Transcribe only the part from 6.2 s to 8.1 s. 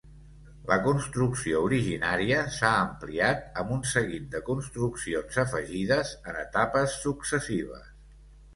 en etapes successives.